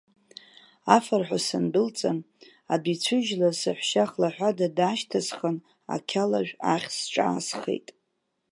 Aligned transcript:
Афырҳәа 0.95 1.39
сындәылҵын, 1.47 2.19
адәы 2.73 2.91
ицәыжьлаз 2.93 3.55
саҳәшьа 3.61 4.05
хлаҳәада 4.09 4.67
даашьҭысхын, 4.77 5.57
ақьалажә 5.93 6.53
ахь 6.73 6.89
сҿаасхеит. 6.97 7.87